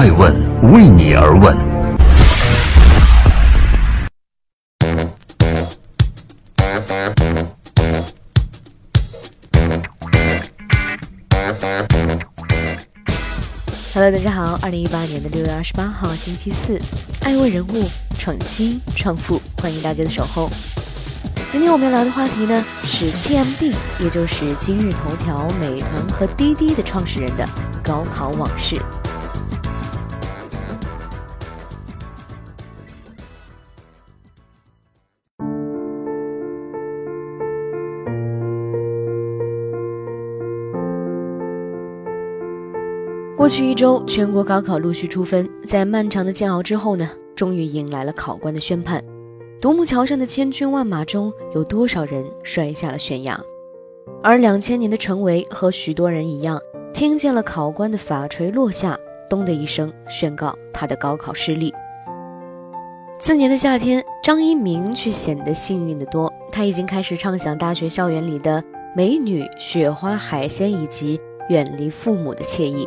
[0.00, 0.34] 爱问
[0.72, 1.54] 为你而问。
[13.92, 16.80] Hello，大家好，二零一八年的六月二十八号，星期四，
[17.20, 17.84] 爱问人物
[18.18, 20.48] 创新创富，欢迎大家的守候。
[21.52, 27.46] 今天我们要聊的话题呢是 TMD，也就是今日头条、美团和滴滴的创始人的
[27.84, 28.80] 高考往事。
[43.50, 49.02] 过去一周，全国高考陆续出分，在漫长的煎熬之后呢，终于迎来了考官的宣判。
[49.60, 53.40] 独木桥上的千军万马中，有多少人摔下了悬崖？
[54.22, 56.60] 而两千年的陈维和许多人一样，
[56.94, 58.96] 听见了考官的法锤落下，
[59.28, 61.74] 咚的一声宣告他的高考失利。
[63.18, 68.62] 次年的夏天，张一鸣却显得幸运得多，他已经开始畅想大学校园里的
[68.94, 72.86] 美女、雪花、海鲜以及远离父母的惬意。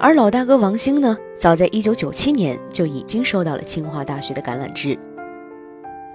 [0.00, 4.98] 而老大哥王兴呢，早在一九九七年就已经收到了清华大学的橄榄枝。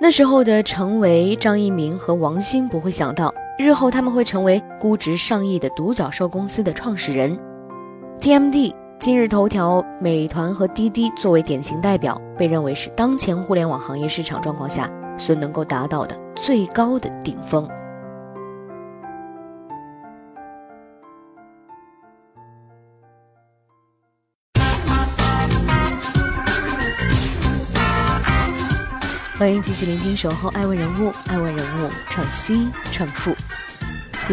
[0.02, 7.38] 那时候的陈维、张一鸣和王兴不会想到，日后他们会成为估值上亿的独角兽公司的创始人。
[8.22, 17.68] TMD、今日头条、美团和滴滴作为典型代表，被认为是当前互联网行业市场状况下所能够达到的最高的顶峰。
[29.40, 33.34] 欢迎继续聆听《守候爱问人物》，爱问人物创新创富。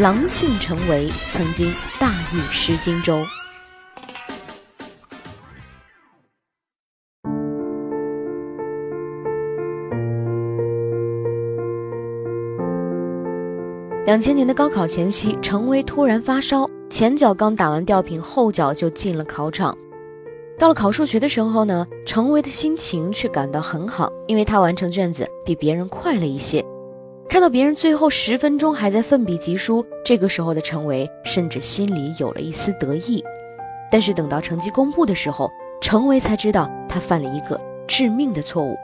[0.01, 3.23] 狼性成为曾经大意失荆州。
[14.05, 19.73] 两千年的高考前夕，陈维突然发烧，前脚刚打完吊瓶，后脚就进了考场。
[20.59, 26.65] 到了考数学的时候呢，程维的心情却感到很好，因为他完成卷子比别人快了一些。
[27.29, 33.23] 看到别人最后十分钟还在奋笔疾书，这个时候的程维甚至心里有了一丝得意。
[33.91, 35.47] 但是等到成绩公布的时候，
[35.79, 38.75] 程维才知道他犯了一个致命的错误，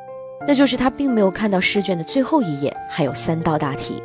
[0.46, 4.02] 那就是他并没有看到试卷的最后一页还有三道大题。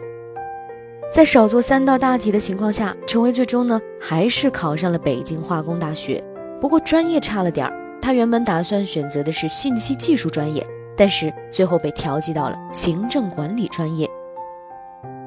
[1.13, 6.25] 在少做三道大题的情况下，程维最终呢还是考上了北京化工大学。
[6.61, 10.65] 不过专业差了点儿，他原本打算选择的是信息技术专业，
[10.97, 14.09] 但是最后被调剂到了行政管理专业。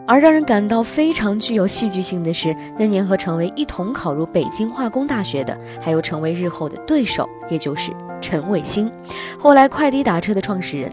[0.08, 8.92] 而让人感到非常具有戏剧性的是，那年和陈维一同考入北京化工大学的，还有成为日后的对手，也就是陈伟星，
[9.40, 10.92] 后来快滴打车的创始人。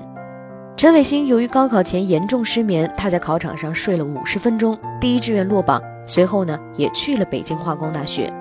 [0.77, 8.33] 陈伟星由于高考前严重失眠，他在考场上睡了五十分钟，第一志愿落榜，随后呢也去了北京化工大学。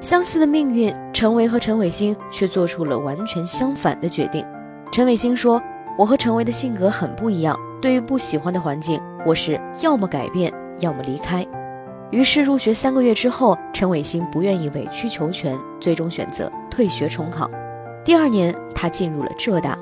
[0.00, 4.46] 相似的命运，陈维和陈伟星却做出了完全相反的决定。
[4.92, 5.60] 陈伟星说
[5.98, 11.44] ：“我和陈维的性格很不一样，对于不喜欢的环境，我是要么改变，要么离开。”
[12.12, 17.50] 于是入学三个月之后，陈伟星不愿意委曲求全，最终选择退学重考。
[18.04, 19.76] 第二年，他进入了浙大，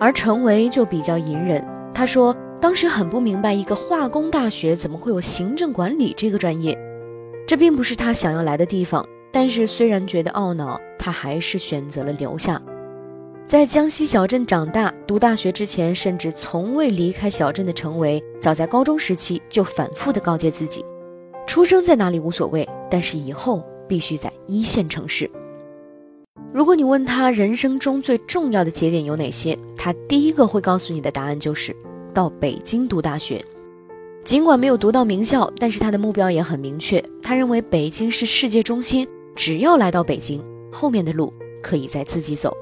[0.00, 1.62] 而陈维就比较隐忍。
[1.92, 6.76] 他说：“当时很不明白，一个化工大学怎么会有行政管理这个专业。”
[7.52, 12.58] 这并不是他想要来的地方，但是虽然觉得懊恼，他还是选择了留下。
[13.46, 20.82] 在江西小镇长大，读大学之前甚至从未离开小镇的陈维，早在高中时期就反复的告诫自己：
[21.46, 25.30] 出生在哪里无所谓，但是以后必须在一线城市。
[26.54, 31.76] 如果你问他人生中最重要的节点有哪些，他第一个会告诉你的答案就是
[32.14, 33.44] 到北京读大学。
[34.24, 37.02] 尽管没有读到名校，但是他的目标也很明确。
[37.22, 42.56] 他认为北京是世界中心，只要来到北京，后面的路可以再自己走。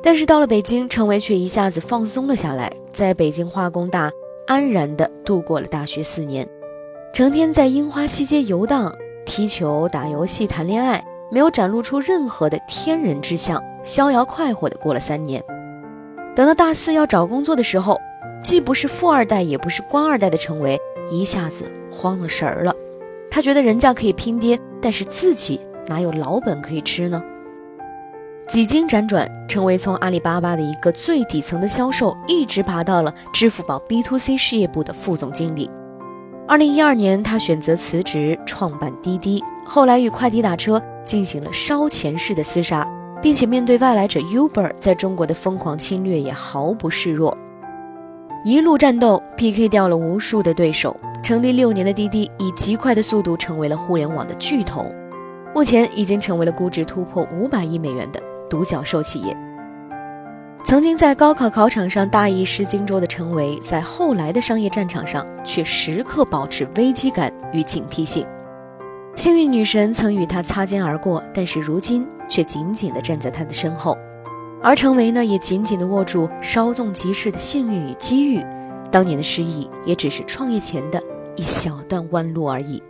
[0.00, 4.08] 但是到了北京，陈维却一下子放松了下来，在北京化工大
[4.46, 6.48] 安然地度过了大学四年，
[7.12, 8.94] 成天在樱花西街游荡、
[9.26, 15.42] 踢球、打游戏、谈恋爱，没有展露出任何的天人之相，逍遥快活地过了三年。
[16.36, 17.98] 等到大四要找工作的时候。
[18.44, 20.78] 既不是富二代，也不是官二代的陈维，
[21.10, 22.76] 一下子慌了神儿了。
[23.30, 27.22] 他觉得人家可以拼爹，但是自己哪有老本可以吃呢？
[28.46, 35.70] 几经辗转，陈维从阿里巴巴的一个最底层的销售，一直爬到了支付宝 B to C 事业部的副总经理。
[36.46, 42.86] 二零一二年，他选择辞职，创办滴滴，后来与快滴打车进行了烧钱式的厮杀，
[43.22, 47.34] 并且面对外来者 Uber 在中国的疯狂侵略也毫不示弱，
[48.44, 50.94] 一路战斗 PK 掉了无数的对手。
[51.22, 54.94] 成立六年的滴滴以极快的速度成为了互联网的巨头，
[55.54, 59.34] 目前已经成为了估值突破五百亿美元的独角兽企业。
[60.62, 68.26] 曾经在高考考场上大意失荆州的陈维，在后来的商业战场上却时刻保持危机感与警惕性。
[69.16, 73.96] 幸运女神曾与他擦肩而过，但是如今却紧紧地站在他的身后，
[74.66, 78.42] 而陈维呢，也紧紧地握住稍纵即逝的幸运与机遇。
[78.90, 80.98] 当年的失意，也只是创业前的。
[81.36, 82.82] 一小段弯路而已。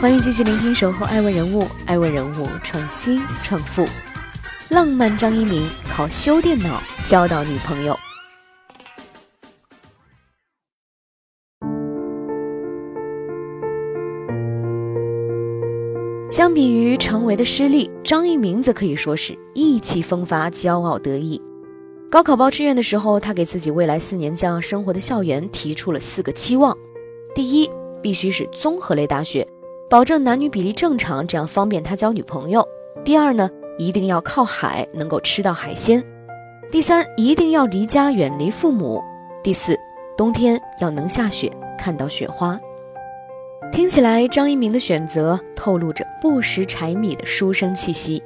[0.00, 3.86] 欢迎继续聆听《守候爱问人物》，爱问人物创新创富，
[4.70, 7.94] 浪漫张一鸣靠修电脑交到女朋友。
[16.36, 21.40] 相比于陈维的失利，张一鸣则可以说是意气风发、骄傲得意。
[22.10, 26.76] 高考报志愿的时候，他给自己未来四年将要生活的校园提出了四个期望：
[27.34, 27.70] 第一，
[28.02, 29.48] 必须是综合类大学，
[29.88, 32.60] 保证男女比例正常，这样方便他交女朋友；
[33.02, 33.48] 第二呢，
[33.78, 36.02] 一定要靠海，能够吃到海鲜；
[36.70, 39.02] 第三，一定要离家远离父母；
[39.42, 39.74] 第四，
[40.18, 42.60] 冬天要能下雪，看到雪花。
[43.72, 48.22] 听起来，张一鸣的选择透露着不食柴米的书生气息。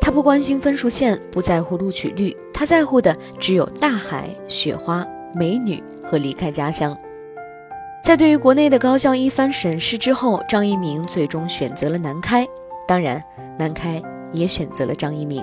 [0.00, 6.96] 他不关心分数线，不在乎录取率，他在乎的只有大海、雪花、美女和离开家乡。
[8.02, 12.46] 在对于国内的高校一番审视之后，张一鸣最终选择了南开，
[12.86, 13.22] 当然，
[13.58, 15.42] 南开也选择了张一鸣。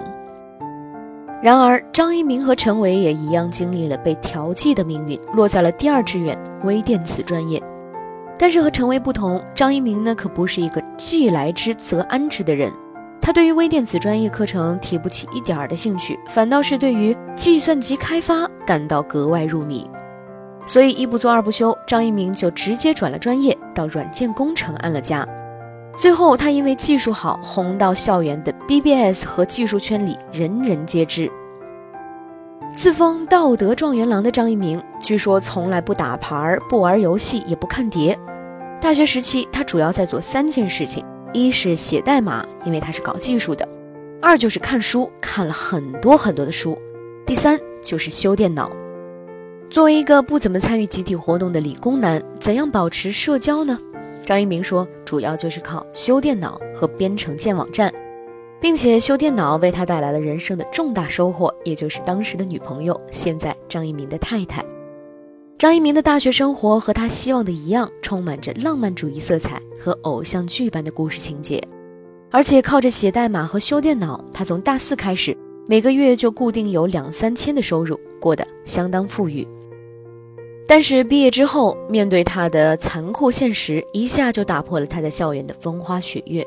[1.42, 7.60] 然而，张一鸣和陈伟也一样经历了被调剂的命运，落在了第二志愿微电子专业。
[8.42, 12.74] 但是和陈威不同，张一鸣呢可不是一个既来之则安之的人。
[13.22, 19.88] 他对于微电子专业课程提不起一点儿的兴趣，反倒是对于计算机开发感到格外入迷。
[20.66, 25.24] 所以一不做二不休，张一鸣就直接转了专业，到软件工程安了家。
[25.96, 31.32] 最后他因为技术好，红到校园的 BBS 和技术圈里人人皆知。
[32.76, 38.18] 自封道德状元郎的张一鸣，据说从来不打牌、不玩游戏、也不看碟。
[38.80, 43.66] 大学时期，他主要在做三件事情：一是写代码，因为他是搞技术的；
[44.22, 46.74] 二就是看书，看了很多很多的书；
[47.26, 48.72] 第三就是修电脑。
[49.70, 53.78] 作为一个不怎么参与集体活动的理工男，怎样保持社交呢？
[54.26, 57.94] 张一鸣说，主要就是靠修电脑和编程建网站，
[58.62, 64.64] 并且修电脑为他带来了人生的重大收获，也就是当时的女朋友，现在张一鸣的太太。
[65.58, 71.62] 张一鸣的大学生活和他希望的一样，充满着浪漫主义色彩和偶像剧般的故事情节。
[72.30, 75.36] 而且靠着写代码和修电脑，他从大四开始，
[75.68, 79.48] 每个月就固定有两三千的收入，过得相当富裕。
[80.68, 86.46] 但是毕业之后，面对他的残酷现实，一下就打破了他在校园的风花雪月。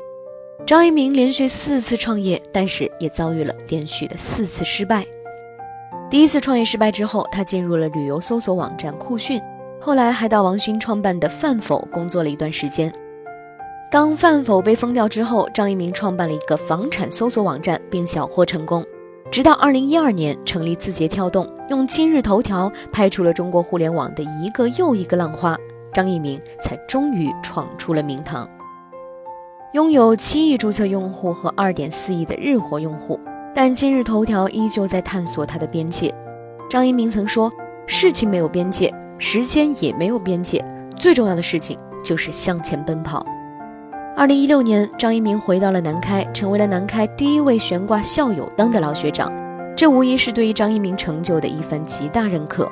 [0.65, 5.05] 张一鸣连续四次创业，但是也遭遇了连续的四次失败。
[6.09, 9.39] 第一次创业失败之后，他进入了旅游搜索网站酷讯，
[9.79, 12.91] 后来还到王兴创办的饭否工作了一段时间。
[13.91, 18.83] 当饭否被封掉之后，张一鸣创办了一个房产搜索网站，并小获成功。
[19.31, 25.55] 直到二零一二年成立字节跳动，用今日头条拍出了中国互联网的一个又一个浪花，
[25.93, 28.49] 张一鸣才终于闯出了名堂。
[29.73, 33.19] 拥有七亿注册用户和二点四亿的日活用户。
[33.53, 36.13] 但今日头条依旧在探索它的边界。
[36.69, 37.49] 张一鸣曾说
[37.87, 40.63] ：“事情没有边界，时间也没有边界，
[40.97, 43.25] 最重要的事情就是向前奔跑。”
[44.17, 49.31] 二零一六年，张一鸣回到了南开，成为了南开第一位悬挂校友灯的老学长。
[49.75, 52.69] 这无疑是对于张一鸣成就的一番极大认可。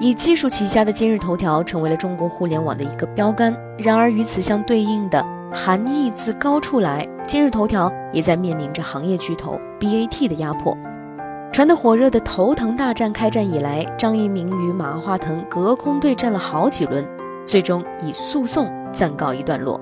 [0.00, 3.54] 以技术起家的今日头条，成为了中国互联网的一个标杆。
[3.78, 7.08] 然而，与此相对应的，含义自高处来。
[7.26, 10.76] 今日头条也在面临着行业巨头 BAT 的压迫。
[11.52, 17.04] 传得火热的头疼大战开战以来，张一鸣与马化腾隔空对战了好几轮，
[17.46, 19.80] 最终以诉讼暂告一段落。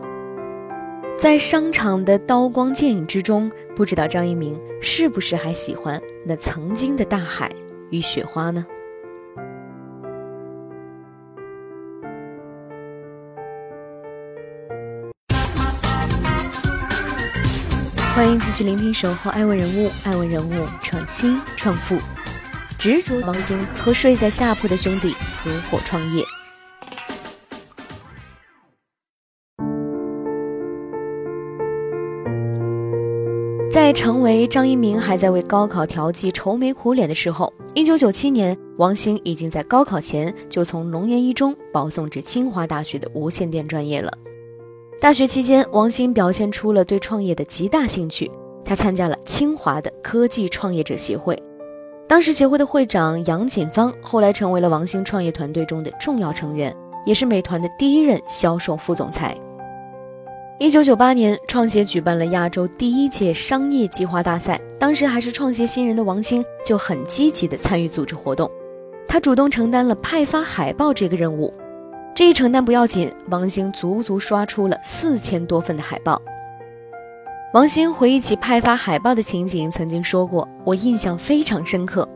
[1.18, 7.50] 在商场的刀光剑影之中，不知道张一鸣是不是还喜欢那曾经的大海
[7.90, 8.64] 与雪花呢？
[18.16, 21.98] 欢迎继续聆听《守候爱问人物》，爱问人物创新创富。
[22.78, 23.20] 执着。
[23.26, 26.24] 王兴和睡在下铺的兄弟合伙创业。
[33.70, 44.10] 在成为张一鸣还在为高考调剂愁眉苦脸的时候，一九九七年，王兴已经在高考前就从龙岩一中保送至清华大学的无线电专业了。
[44.98, 48.30] 大学期间，王兴表现出了对创业的极大兴趣，
[48.64, 51.40] 他参加了清华的科技创业者协会，
[52.08, 56.74] 当时协会的会长杨锦芳后来成为了王兴创业团队中的重要成员，
[57.04, 59.36] 也是美团的第一任销售副总裁。
[60.58, 64.58] 一九九八年，创协举办了亚洲第一届商业计划大赛。
[64.78, 68.50] 当时还是创协新人的王兴就很积极地参与组织活动，
[69.06, 71.52] 他主动承担了派发海报这个任务。
[72.16, 76.18] 这一承担不要紧，王兴足足刷出了四千多份的海报。
[77.52, 82.08] 王兴回忆起派发海报的情景，曾经说过：“我印象非常深刻，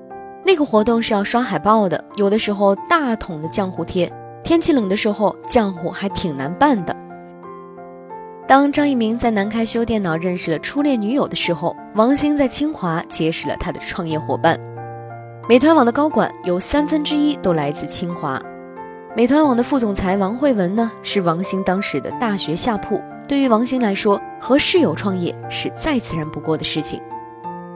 [0.43, 4.11] 那个活动是要刷海报的，有的时候大桶的浆糊贴，
[4.43, 6.97] 天气冷的时候浆糊还挺难办的。”
[8.49, 14.59] 当张一鸣在南开修电脑认识了初恋女友的时候，王兴在清华结识了他的创业伙伴。
[15.47, 18.41] 美团网的高管有三分之一都来自清华。
[19.21, 22.99] 美团网的副总裁王慧文呢，是王兴当时的大学下铺。
[23.29, 26.99] 对于王兴来说，和室友创业是再自然不过的事情。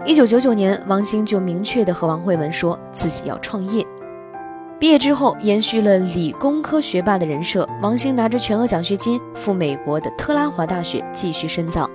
[0.06, 3.86] 一九九九年，王兴就明确的和王慧文说自己要创业。
[4.80, 11.90] 毕业之后，延续了理工科学霸的人设，王兴拿着全额奖学金赴美国的特拉华大学继续深造。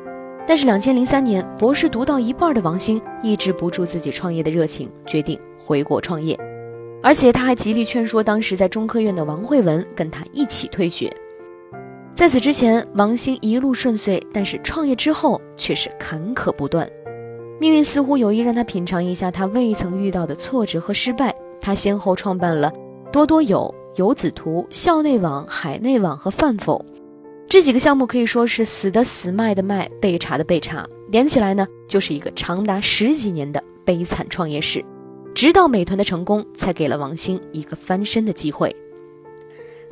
[0.46, 6.39] 但是，两千零三年博士读到一半的王兴抑制不住自己创业的热情，决定回国创业。
[7.01, 11.10] 而且，他还极力劝说当时在中科院的王慧文跟他一起退学。
[12.13, 16.89] 在此之前，王兴一路顺遂，但是创业之后却是坎坷不断。
[17.60, 21.34] 命运似乎有意让他品尝一下他未曾遇到的挫折和失败。
[21.62, 22.72] 他先后创办了
[23.12, 26.86] 多多友、游子图、校内网、海内网和饭否
[27.50, 34.84] 这几个项目，可以说是死的死、卖的卖、被查的被查，连起来呢，就是一个长达十几年的悲惨创业史。
[35.39, 38.75] 直到美团的成功，才给了王兴一个翻身的机会。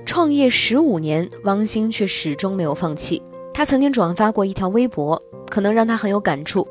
[0.06, 3.24] 创业十五年，王兴却始终没有放弃。
[3.54, 6.68] 他曾经转发过一条微博，可能让他很有感触，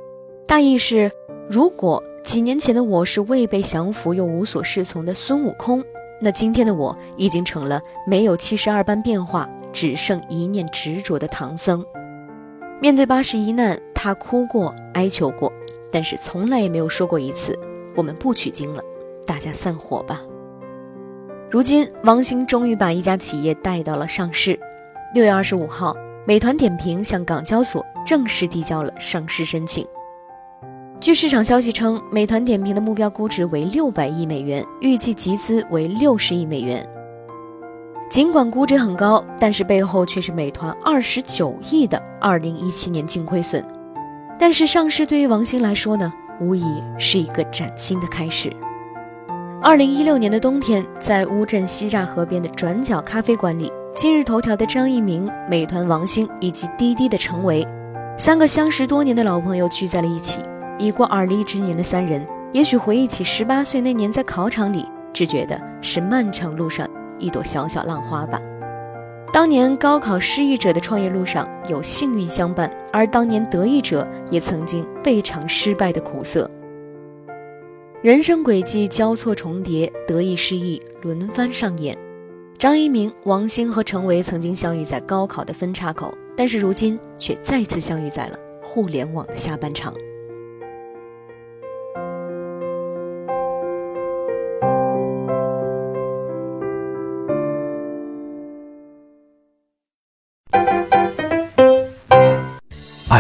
[0.47, 1.11] 大意是：
[1.49, 2.04] 如果。
[2.23, 5.83] 几年前的我是未被降服又无所适从的孙悟空，
[6.21, 11.83] 那今天的我已经成了没有七十二般变化，只剩一念执着的唐僧。
[12.78, 15.50] 面对八十一难，他哭过，哀求过，
[15.90, 17.59] 但是从来也没有说过一次
[17.97, 18.83] “我们不取经了，
[19.26, 20.21] 大家散伙吧”。
[21.50, 24.59] 如今，王兴终于把一家企业带到了上市。
[25.15, 29.87] 六月二十五号，美团点评向港交所正式递交了上市申请。
[30.99, 36.87] 据市场消息称，美团点评的目标估值为六百亿美元，预计集资为六十亿美元。
[38.11, 43.65] 尽管估值很高，但是背后却是美团二十九亿的二零一七年净亏损。
[44.38, 48.50] 但是上市对于王兴来说呢，无疑是一个崭新的开始。
[49.62, 57.66] 二零一六年的冬天，在乌镇西栅河边的转角咖啡馆里，今日头条的张一鸣、美团王兴以及滴滴的陈维，
[58.19, 60.40] 三个相识多年的老朋友聚在了一起。
[60.78, 66.87] 已过而立之年的三人，也许回忆起十八岁那年在考场里，只觉得是漫长路上
[67.19, 68.38] 一朵小小浪花吧。
[69.37, 76.50] 当年高考失意者的创业路上有幸运相伴，而当年得意者也曾经倍尝失败的苦涩。
[78.02, 81.95] 人生轨迹交错重叠，得意失意轮番上演。
[82.57, 89.93] 张一鸣、王兴和程维曾经相遇在高考的分岔口，但是如今却再次相遇在了互联网的下半场。